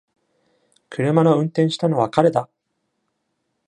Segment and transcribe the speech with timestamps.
[0.89, 2.49] 車の運転したのは彼だ！